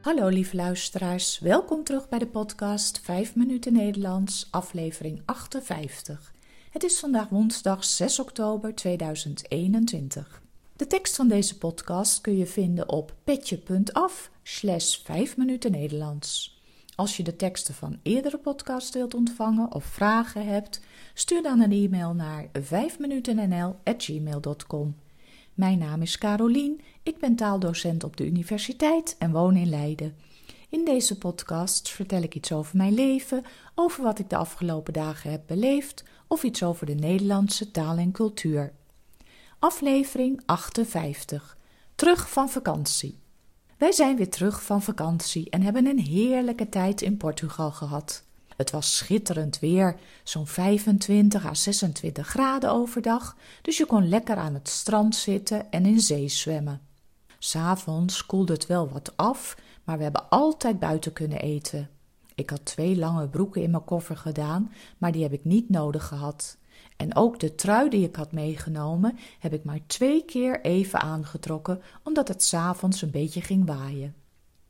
Hallo 0.00 0.28
lieve 0.28 0.56
luisteraars, 0.56 1.38
welkom 1.38 1.84
terug 1.84 2.08
bij 2.08 2.18
de 2.18 2.26
podcast 2.26 3.00
5 3.00 3.34
minuten 3.34 3.72
Nederlands, 3.72 4.48
aflevering 4.50 5.22
58. 5.24 6.32
Het 6.70 6.82
is 6.82 6.98
vandaag 6.98 7.28
woensdag 7.28 7.84
6 7.84 8.18
oktober 8.18 8.74
2021. 8.74 10.42
De 10.76 10.86
tekst 10.86 11.16
van 11.16 11.28
deze 11.28 11.58
podcast 11.58 12.20
kun 12.20 12.36
je 12.36 12.46
vinden 12.46 12.88
op 12.88 13.14
petje.af 13.24 14.30
slash 14.42 14.98
5 15.04 15.36
minuten 15.36 15.70
Nederlands. 15.70 16.60
Als 16.94 17.16
je 17.16 17.22
de 17.22 17.36
teksten 17.36 17.74
van 17.74 17.98
eerdere 18.02 18.38
podcasts 18.38 18.94
wilt 18.94 19.14
ontvangen 19.14 19.74
of 19.74 19.84
vragen 19.84 20.46
hebt, 20.46 20.80
stuur 21.14 21.42
dan 21.42 21.60
een 21.60 21.72
e-mail 21.72 22.14
naar 22.14 22.46
5minutennl.gmail.com. 22.60 24.94
Mijn 25.54 25.78
naam 25.78 26.02
is 26.02 26.18
Carolien, 26.18 26.80
ik 27.02 27.18
ben 27.18 27.36
taaldocent 27.36 28.04
op 28.04 28.16
de 28.16 28.26
universiteit 28.26 29.16
en 29.18 29.30
woon 29.30 29.56
in 29.56 29.68
Leiden. 29.68 30.16
In 30.68 30.84
deze 30.84 31.18
podcast 31.18 31.88
vertel 31.88 32.22
ik 32.22 32.34
iets 32.34 32.52
over 32.52 32.76
mijn 32.76 32.94
leven, 32.94 33.44
over 33.74 34.02
wat 34.02 34.18
ik 34.18 34.30
de 34.30 34.36
afgelopen 34.36 34.92
dagen 34.92 35.30
heb 35.30 35.42
beleefd 35.46 36.04
of 36.26 36.42
iets 36.42 36.62
over 36.62 36.86
de 36.86 36.94
Nederlandse 36.94 37.70
taal 37.70 37.96
en 37.96 38.12
cultuur. 38.12 38.72
Aflevering 39.58 40.42
58. 40.46 41.56
Terug 41.94 42.30
van 42.30 42.50
vakantie. 42.50 43.18
Wij 43.78 43.92
zijn 43.92 44.16
weer 44.16 44.30
terug 44.30 44.62
van 44.62 44.82
vakantie 44.82 45.50
en 45.50 45.62
hebben 45.62 45.86
een 45.86 45.98
heerlijke 45.98 46.68
tijd 46.68 47.02
in 47.02 47.16
Portugal 47.16 47.70
gehad. 47.70 48.24
Het 48.60 48.70
was 48.70 48.96
schitterend 48.96 49.58
weer, 49.58 49.96
zo'n 50.24 50.46
25 50.46 51.46
à 51.46 51.54
26 51.54 52.26
graden 52.26 52.70
overdag, 52.70 53.36
dus 53.62 53.76
je 53.76 53.86
kon 53.86 54.08
lekker 54.08 54.36
aan 54.36 54.54
het 54.54 54.68
strand 54.68 55.14
zitten 55.14 55.70
en 55.70 55.86
in 55.86 56.00
zee 56.00 56.28
zwemmen. 56.28 56.80
S'avonds 57.38 58.26
koelde 58.26 58.52
het 58.52 58.66
wel 58.66 58.88
wat 58.88 59.16
af, 59.16 59.56
maar 59.84 59.96
we 59.96 60.02
hebben 60.02 60.28
altijd 60.28 60.78
buiten 60.78 61.12
kunnen 61.12 61.40
eten. 61.40 61.90
Ik 62.34 62.50
had 62.50 62.64
twee 62.64 62.96
lange 62.96 63.28
broeken 63.28 63.62
in 63.62 63.70
mijn 63.70 63.84
koffer 63.84 64.16
gedaan, 64.16 64.72
maar 64.98 65.12
die 65.12 65.22
heb 65.22 65.32
ik 65.32 65.44
niet 65.44 65.68
nodig 65.68 66.06
gehad. 66.06 66.56
En 66.96 67.16
ook 67.16 67.38
de 67.40 67.54
trui 67.54 67.90
die 67.90 68.08
ik 68.08 68.16
had 68.16 68.32
meegenomen, 68.32 69.18
heb 69.38 69.52
ik 69.52 69.64
maar 69.64 69.80
twee 69.86 70.24
keer 70.24 70.60
even 70.60 71.00
aangetrokken, 71.00 71.82
omdat 72.02 72.28
het 72.28 72.42
s'avonds 72.42 73.02
een 73.02 73.10
beetje 73.10 73.40
ging 73.40 73.66
waaien. 73.66 74.14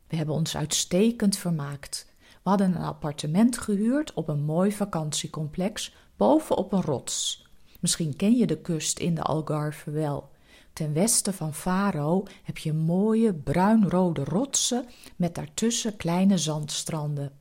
We 0.07 0.15
hebben 0.15 0.35
ons 0.35 0.57
uitstekend 0.57 1.37
vermaakt. 1.37 2.10
We 2.43 2.49
hadden 2.49 2.75
een 2.75 2.83
appartement 2.83 3.57
gehuurd 3.57 4.13
op 4.13 4.27
een 4.27 4.43
mooi 4.43 4.71
vakantiecomplex 4.71 5.95
bovenop 6.15 6.71
een 6.71 6.81
rots. 6.81 7.45
Misschien 7.79 8.15
ken 8.15 8.35
je 8.35 8.47
de 8.47 8.57
kust 8.57 8.99
in 8.99 9.15
de 9.15 9.21
Algarve 9.21 9.91
wel. 9.91 10.29
Ten 10.73 10.93
westen 10.93 11.33
van 11.33 11.53
Faro 11.53 12.23
heb 12.43 12.57
je 12.57 12.73
mooie 12.73 13.33
bruinrode 13.33 14.23
rotsen 14.23 14.85
met 15.15 15.35
daartussen 15.35 15.97
kleine 15.97 16.37
zandstranden. 16.37 17.31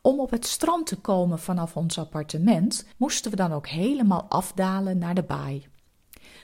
Om 0.00 0.20
op 0.20 0.30
het 0.30 0.46
strand 0.46 0.86
te 0.86 0.96
komen 0.96 1.38
vanaf 1.38 1.76
ons 1.76 1.98
appartement 1.98 2.86
moesten 2.96 3.30
we 3.30 3.36
dan 3.36 3.52
ook 3.52 3.66
helemaal 3.66 4.26
afdalen 4.28 4.98
naar 4.98 5.14
de 5.14 5.22
baai. 5.22 5.66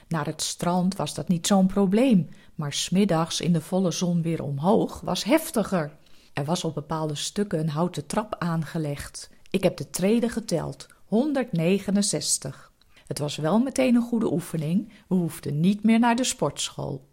Naar 0.07 0.25
het 0.25 0.41
strand 0.41 0.95
was 0.95 1.13
dat 1.13 1.27
niet 1.27 1.47
zo'n 1.47 1.67
probleem, 1.67 2.29
maar 2.55 2.73
smiddags 2.73 3.41
in 3.41 3.53
de 3.53 3.61
volle 3.61 3.91
zon 3.91 4.21
weer 4.21 4.43
omhoog 4.43 4.99
was 4.99 5.23
heftiger. 5.23 5.97
Er 6.39 6.45
was 6.45 6.63
op 6.63 6.73
bepaalde 6.73 7.15
stukken 7.15 7.59
een 7.59 7.69
houten 7.69 8.05
trap 8.05 8.35
aangelegd. 8.37 9.29
Ik 9.49 9.63
heb 9.63 9.77
de 9.77 9.89
treden 9.89 10.29
geteld, 10.29 10.87
169. 11.05 12.71
Het 13.07 13.19
was 13.19 13.35
wel 13.35 13.59
meteen 13.59 13.95
een 13.95 14.01
goede 14.01 14.31
oefening, 14.31 14.93
we 15.07 15.15
hoefden 15.15 15.59
niet 15.59 15.83
meer 15.83 15.99
naar 15.99 16.15
de 16.15 16.23
sportschool. 16.23 17.07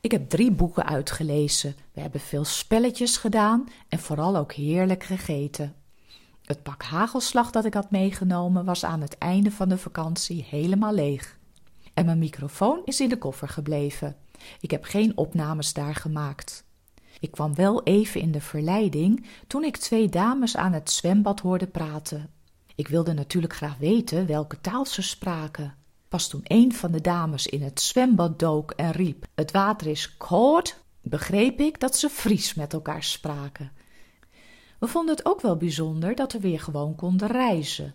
Ik 0.00 0.10
heb 0.10 0.28
drie 0.28 0.50
boeken 0.50 0.86
uitgelezen, 0.86 1.76
we 1.92 2.00
hebben 2.00 2.20
veel 2.20 2.44
spelletjes 2.44 3.16
gedaan 3.16 3.68
en 3.88 3.98
vooral 3.98 4.36
ook 4.36 4.52
heerlijk 4.52 5.04
gegeten. 5.04 5.74
Het 6.42 6.62
pak 6.62 6.82
hagelslag 6.82 7.50
dat 7.50 7.64
ik 7.64 7.74
had 7.74 7.90
meegenomen 7.90 8.64
was 8.64 8.84
aan 8.84 9.00
het 9.00 9.18
einde 9.18 9.50
van 9.50 9.68
de 9.68 9.78
vakantie 9.78 10.46
helemaal 10.48 10.94
leeg. 10.94 11.38
En 11.94 12.04
mijn 12.04 12.18
microfoon 12.18 12.80
is 12.84 13.00
in 13.00 13.08
de 13.08 13.18
koffer 13.18 13.48
gebleven. 13.48 14.16
Ik 14.60 14.70
heb 14.70 14.84
geen 14.84 15.16
opnames 15.16 15.72
daar 15.72 15.94
gemaakt. 15.94 16.64
Ik 17.20 17.30
kwam 17.30 17.54
wel 17.54 17.82
even 17.82 18.20
in 18.20 18.32
de 18.32 18.40
verleiding 18.40 19.26
toen 19.46 19.64
ik 19.64 19.76
twee 19.76 20.08
dames 20.08 20.56
aan 20.56 20.72
het 20.72 20.90
zwembad 20.90 21.40
hoorde 21.40 21.66
praten. 21.66 22.30
Ik 22.74 22.88
wilde 22.88 23.12
natuurlijk 23.12 23.54
graag 23.54 23.76
weten 23.76 24.26
welke 24.26 24.60
taal 24.60 24.86
ze 24.86 25.02
spraken. 25.02 25.74
Pas 26.08 26.28
toen 26.28 26.40
een 26.44 26.74
van 26.74 26.92
de 26.92 27.00
dames 27.00 27.46
in 27.46 27.62
het 27.62 27.80
zwembad 27.80 28.38
dook 28.38 28.70
en 28.70 28.90
riep: 28.90 29.26
Het 29.34 29.50
water 29.50 29.86
is 29.86 30.16
koud, 30.16 30.78
begreep 31.00 31.60
ik 31.60 31.80
dat 31.80 31.96
ze 31.96 32.08
Fries 32.08 32.54
met 32.54 32.72
elkaar 32.72 33.02
spraken. 33.02 33.72
We 34.78 34.86
vonden 34.86 35.16
het 35.16 35.26
ook 35.26 35.40
wel 35.40 35.56
bijzonder 35.56 36.14
dat 36.14 36.32
we 36.32 36.40
weer 36.40 36.60
gewoon 36.60 36.94
konden 36.94 37.28
reizen. 37.28 37.94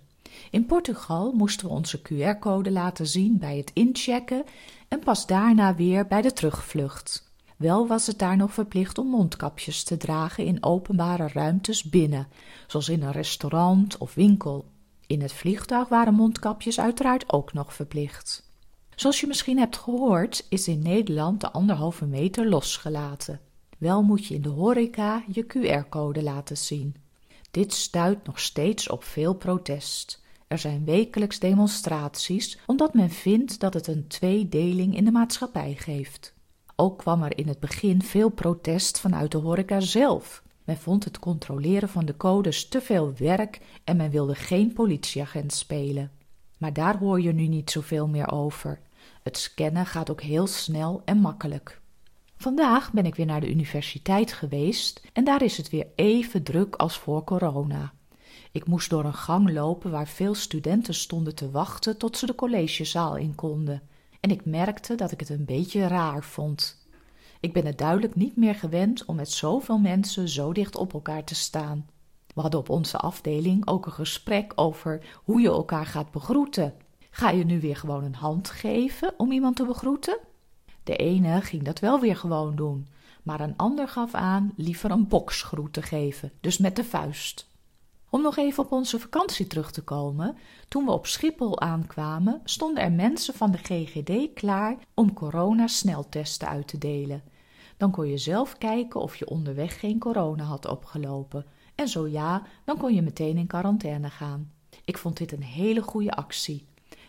In 0.52 0.66
Portugal 0.66 1.32
moesten 1.32 1.68
we 1.68 1.74
onze 1.74 2.02
QR-code 2.02 2.72
laten 2.72 3.08
zien 3.08 3.38
bij 3.38 3.58
het 3.58 3.72
inchecken 3.74 4.44
en 4.88 5.00
pas 5.00 5.26
daarna 5.26 5.76
weer 5.76 6.08
bij 6.08 6.22
de 6.22 6.34
terugvlucht. 6.34 7.29
Wel 7.60 7.88
was 7.88 8.08
het 8.08 8.20
daar 8.20 8.38
nog 8.38 8.54
verplicht 8.54 8.98
om 8.98 9.08
mondkapjes 9.08 9.84
te 9.84 9.98
dragen 9.98 10.46
in 10.46 10.64
openbare 10.64 11.28
ruimtes 11.28 11.84
binnen, 11.84 12.28
zoals 12.68 12.90
in 12.90 13.02
een 13.02 13.12
restaurant 13.12 13.98
of 13.98 14.14
winkel. 14.14 14.66
In 15.08 15.22
het 15.22 15.34
vliegtuig 15.34 15.88
waren 15.88 16.14
mondkapjes 16.14 16.80
uiteraard 16.80 17.34
ook 17.34 17.54
nog 17.54 17.74
verplicht. 17.74 18.52
Zoals 18.96 19.20
je 19.20 19.28
misschien 19.28 19.58
hebt 19.58 19.78
gehoord, 19.78 20.46
is 20.50 20.68
in 20.68 20.82
Nederland 20.82 21.42
de 21.42 21.52
anderhalve 21.52 22.06
meter 22.06 22.50
losgelaten. 22.50 23.40
Wel 23.78 24.04
moet 24.04 24.26
je 24.26 24.36
in 24.36 24.42
de 24.42 24.50
horeca 24.50 25.24
je 25.28 25.46
QR-code 25.46 26.24
laten 26.24 26.58
zien. 26.58 26.96
Dit 27.52 27.74
stuit 27.74 28.26
nog 28.26 28.40
steeds 28.40 28.90
op 28.90 29.04
veel 29.04 29.34
protest. 29.34 30.22
Er 30.48 30.58
zijn 30.58 30.86
wekelijks 30.86 31.40
demonstraties 31.40 32.60
omdat 32.66 32.94
men 32.94 33.10
vindt 33.10 33.60
dat 33.60 33.74
het 33.74 33.88
een 33.88 34.08
tweedeling 34.08 34.96
in 34.96 35.06
de 35.06 35.12
maatschappij 35.12 35.76
geeft. 35.76 36.38
Ook 36.82 36.98
kwam 36.98 37.24
er 37.24 37.38
in 37.38 37.48
het 37.48 37.60
begin 37.60 38.02
veel 38.02 38.30
protest 38.30 39.00
vanuit 39.00 39.32
de 39.32 39.38
horeca 39.38 39.80
zelf. 39.80 40.44
Men 40.64 40.78
vond 40.78 41.04
het 41.04 41.20
controleren 41.20 41.90
van 41.90 42.06
de 42.06 42.18
codes 42.18 42.68
te 42.68 42.82
veel 42.82 43.14
werk 43.18 43.60
en 43.84 43.98
men 43.98 44.10
wilde 44.10 44.36
geen 44.36 44.74
politieagent 44.74 45.54
spelen. 45.54 46.12
Maar 46.58 46.74
daar 46.74 46.98
hoor 46.98 47.22
je 47.22 47.34
nu 47.34 47.48
niet 47.48 47.72
zoveel 47.72 48.08
meer 48.08 48.32
over. 48.32 48.80
Het 49.24 49.38
scannen 49.38 49.86
gaat 49.86 50.10
ook 50.10 50.22
heel 50.22 50.48
snel 50.48 51.02
en 51.06 51.18
makkelijk. 51.18 51.82
Vandaag 52.38 52.92
ben 52.92 53.06
ik 53.06 53.16
weer 53.16 53.26
naar 53.26 53.42
de 53.42 53.52
universiteit 53.52 54.34
geweest 54.34 55.02
en 55.14 55.24
daar 55.24 55.42
is 55.42 55.58
het 55.58 55.70
weer 55.70 55.88
even 55.96 56.44
druk 56.44 56.76
als 56.76 56.98
voor 56.98 57.24
corona. 57.24 57.94
Ik 58.52 58.68
moest 58.68 58.90
door 58.90 59.06
een 59.06 59.14
gang 59.14 59.52
lopen 59.52 59.92
waar 59.92 60.08
veel 60.08 60.36
studenten 60.36 60.94
stonden 60.94 61.36
te 61.36 61.52
wachten 61.52 61.98
tot 61.98 62.18
ze 62.18 62.26
de 62.26 62.36
collegezaal 62.36 63.18
in 63.18 63.36
konden 63.36 63.89
en 64.20 64.32
ik 64.32 64.46
merkte 64.46 64.96
dat 64.96 65.12
ik 65.12 65.20
het 65.20 65.30
een 65.30 65.46
beetje 65.46 65.88
raar 65.88 66.24
vond. 66.24 66.88
Ik 67.40 67.54
ben 67.54 67.66
het 67.66 67.78
duidelijk 67.78 68.16
niet 68.16 68.36
meer 68.36 68.56
gewend 68.56 69.06
om 69.06 69.16
met 69.16 69.32
zoveel 69.32 69.78
mensen 69.78 70.30
zo 70.30 70.54
dicht 70.54 70.76
op 70.76 70.94
elkaar 70.94 71.24
te 71.24 71.36
staan. 71.36 71.88
We 72.36 72.42
hadden 72.42 72.60
op 72.60 72.70
onze 72.70 72.98
afdeling 72.98 73.68
ook 73.68 73.86
een 73.86 73.92
gesprek 73.92 74.52
over 74.56 75.20
hoe 75.24 75.42
je 75.42 75.48
elkaar 75.48 75.86
gaat 75.86 76.12
begroeten. 76.12 76.74
Ga 77.10 77.30
je 77.30 77.46
nu 77.46 77.60
weer 77.60 77.76
gewoon 77.76 78.04
een 78.04 78.16
hand 78.16 78.50
geven 78.50 79.14
om 79.18 79.32
iemand 79.32 79.56
te 79.56 79.66
begroeten? 79.66 80.18
De 80.84 80.96
ene 80.96 81.42
ging 81.42 81.64
dat 81.64 81.80
wel 81.80 82.00
weer 82.00 82.16
gewoon 82.16 82.56
doen, 82.56 82.88
maar 83.24 83.40
een 83.40 83.58
ander 83.58 83.88
gaf 83.88 84.14
aan 84.14 84.54
liever 84.56 84.92
een 84.92 85.08
boksgroet 85.08 85.74
te 85.74 85.82
geven, 85.82 86.32
dus 86.42 86.58
met 86.58 86.76
de 86.76 86.84
vuist. 86.84 87.49
Om 88.10 88.22
nog 88.22 88.38
even 88.38 88.64
op 88.64 88.72
onze 88.72 89.00
vakantie 89.00 89.48
terug 89.48 89.72
te 89.72 89.82
komen, 89.82 90.38
toen 90.68 90.86
we 90.86 90.92
op 90.92 91.08
Schiphol 91.08 91.60
aankwamen, 91.62 92.42
stonden 92.44 92.84
er 92.84 92.92
mensen 92.92 93.34
van 93.34 93.52
de 93.52 93.58
GGD 93.58 94.34
klaar 94.34 94.78
om 94.94 95.14
corona-sneltesten 95.14 96.48
uit 96.48 96.68
te 96.68 96.78
delen. 96.78 97.24
Dan 97.78 97.92
kon 97.92 98.08
je 98.08 98.18
zelf 98.18 98.58
kijken 98.58 99.02
of 99.02 99.16
je 99.16 99.30
onderweg 99.30 99.80
geen 99.80 100.00
corona 100.00 100.44
had 100.44 100.68
opgelopen. 100.68 101.46
En 101.76 101.88
zo 101.88 102.08
ja, 102.08 102.44
dan 102.66 102.78
kon 102.78 102.94
je 102.94 103.02
meteen 103.02 103.38
in 103.38 103.48
quarantaine 103.48 104.10
gaan. 104.10 104.52
Ik 104.86 104.98
vond 104.98 105.18
dit 105.18 105.32
een 105.32 105.44
hele 105.44 105.82
goede 105.82 106.12
actie. 106.12 106.66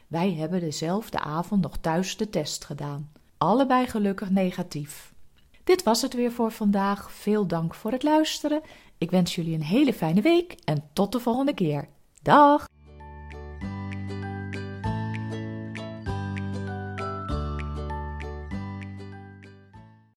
Wij 0.07 0.35
hebben 0.35 0.61
dezelfde 0.61 1.19
avond 1.19 1.63
nog 1.63 1.77
thuis 1.77 2.17
de 2.17 2.31
test 2.31 2.65
gedaan. 2.65 3.13
Allebei 3.39 3.87
gelukkig 3.87 4.31
negatief. 4.31 5.13
Dit 5.65 5.83
was 5.83 6.03
het 6.03 6.15
weer 6.15 6.33
voor 6.33 6.51
vandaag. 6.51 7.13
Veel 7.13 7.47
dank 7.47 7.75
voor 7.75 7.93
het 7.93 8.03
luisteren. 8.03 8.63
Ik 9.01 9.11
wens 9.11 9.35
jullie 9.35 9.55
een 9.55 9.63
hele 9.63 9.93
fijne 9.93 10.21
week 10.21 10.57
en 10.65 10.83
tot 10.93 11.13
de 11.13 11.21
volgende 11.21 11.55
keer. 11.55 11.89
Dag! 12.23 12.69